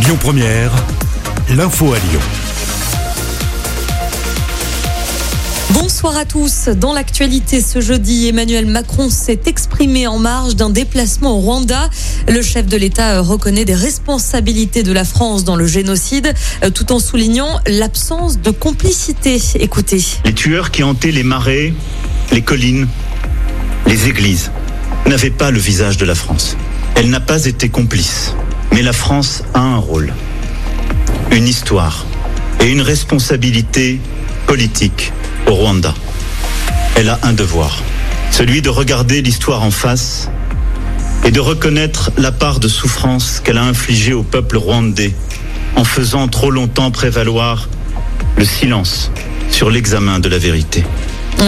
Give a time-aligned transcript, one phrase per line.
[0.00, 0.70] Lyon Première,
[1.50, 2.20] l'info à Lyon.
[5.70, 6.68] Bonsoir à tous.
[6.68, 11.90] Dans l'actualité ce jeudi, Emmanuel Macron s'est exprimé en marge d'un déplacement au Rwanda.
[12.28, 16.32] Le chef de l'État reconnaît des responsabilités de la France dans le génocide,
[16.74, 19.40] tout en soulignant l'absence de complicité.
[19.56, 20.02] Écoutez.
[20.24, 21.72] Les tueurs qui hantaient les marais,
[22.32, 22.86] les collines,
[23.86, 24.52] les églises
[25.06, 26.56] n'avaient pas le visage de la France.
[26.94, 28.34] Elle n'a pas été complice.
[28.72, 30.12] Mais la France a un rôle,
[31.32, 32.06] une histoire
[32.60, 34.00] et une responsabilité
[34.46, 35.12] politique
[35.46, 35.94] au Rwanda.
[36.96, 37.82] Elle a un devoir,
[38.30, 40.30] celui de regarder l'histoire en face
[41.24, 45.14] et de reconnaître la part de souffrance qu'elle a infligée au peuple rwandais
[45.76, 47.68] en faisant trop longtemps prévaloir
[48.36, 49.10] le silence
[49.50, 50.84] sur l'examen de la vérité.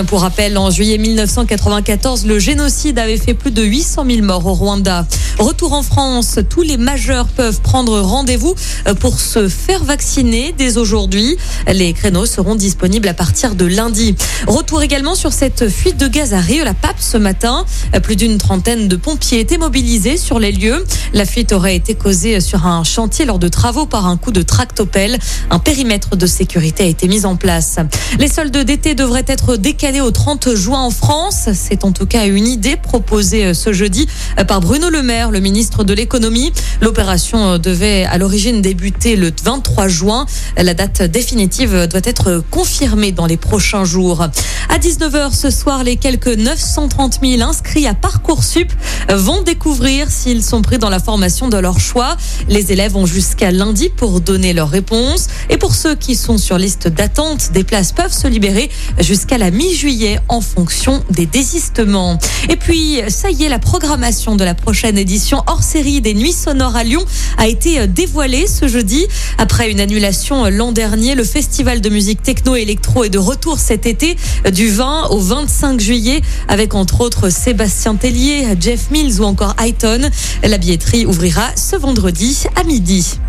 [0.07, 4.55] Pour rappel, en juillet 1994, le génocide avait fait plus de 800 000 morts au
[4.55, 5.05] Rwanda.
[5.39, 8.55] Retour en France, tous les majeurs peuvent prendre rendez-vous
[9.01, 11.37] pour se faire vacciner dès aujourd'hui.
[11.67, 14.15] Les créneaux seront disponibles à partir de lundi.
[14.47, 17.65] Retour également sur cette fuite de gaz à Rio la Pape ce matin.
[18.03, 20.85] Plus d'une trentaine de pompiers étaient mobilisés sur les lieux.
[21.13, 24.43] La fuite aurait été causée sur un chantier lors de travaux par un coup de
[24.43, 25.19] tractopelle.
[25.51, 27.79] Un périmètre de sécurité a été mis en place.
[28.19, 31.49] Les soldes d'été devraient être décalés au 30 juin en France.
[31.55, 34.07] C'est en tout cas une idée proposée ce jeudi
[34.47, 36.53] par Bruno Le Maire, le ministre de l'économie.
[36.83, 40.27] L'opération devait à l'origine débuter le 23 juin.
[40.59, 44.21] La date définitive doit être confirmée dans les prochains jours.
[44.21, 48.71] À 19h ce soir, les quelques 930 000 inscrits à Parcoursup
[49.09, 52.19] vont découvrir s'ils sont pris dans la formation de leur choix.
[52.49, 55.29] Les élèves ont jusqu'à lundi pour donner leur réponse.
[55.49, 58.71] Et pour ceux qui sont sur liste d'attente, des places peuvent se libérer
[59.01, 62.19] jusqu'à la mi-juillet en fonction des désistements.
[62.49, 66.33] Et puis, ça y est, la programmation de la prochaine édition hors série des Nuits
[66.33, 67.05] sonores à Lyon
[67.39, 69.07] a été dévoilée ce jeudi.
[69.39, 74.17] Après une annulation l'an dernier, le festival de musique techno-électro est de retour cet été
[74.53, 80.11] du 20 au 25 juillet avec entre autres Sébastien Tellier, Jeff Mills ou encore Highton.
[80.43, 83.21] La billetterie ouvrira ce vendredi à midi.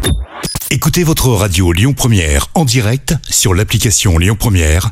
[0.72, 4.92] Écoutez votre radio Lyon Première en direct sur l'application Lyon Première,